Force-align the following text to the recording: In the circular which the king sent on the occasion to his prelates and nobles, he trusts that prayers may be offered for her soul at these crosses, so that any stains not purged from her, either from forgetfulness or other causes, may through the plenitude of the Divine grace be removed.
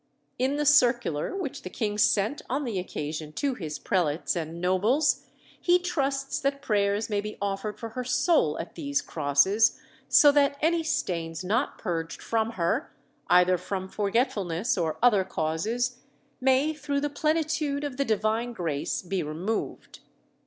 In 0.39 0.55
the 0.55 0.65
circular 0.65 1.35
which 1.35 1.61
the 1.61 1.69
king 1.69 1.99
sent 1.99 2.41
on 2.49 2.63
the 2.63 2.79
occasion 2.79 3.31
to 3.33 3.53
his 3.53 3.77
prelates 3.77 4.35
and 4.35 4.59
nobles, 4.59 5.27
he 5.61 5.77
trusts 5.77 6.39
that 6.39 6.59
prayers 6.63 7.07
may 7.07 7.21
be 7.21 7.37
offered 7.39 7.79
for 7.79 7.89
her 7.89 8.03
soul 8.03 8.57
at 8.57 8.73
these 8.73 8.99
crosses, 8.99 9.79
so 10.09 10.31
that 10.31 10.57
any 10.59 10.81
stains 10.81 11.43
not 11.43 11.77
purged 11.77 12.19
from 12.19 12.53
her, 12.53 12.91
either 13.27 13.59
from 13.59 13.87
forgetfulness 13.87 14.75
or 14.75 14.97
other 15.03 15.23
causes, 15.23 15.99
may 16.39 16.73
through 16.73 17.01
the 17.01 17.07
plenitude 17.11 17.83
of 17.83 17.97
the 17.97 18.05
Divine 18.05 18.53
grace 18.53 19.03
be 19.03 19.21
removed. 19.21 19.99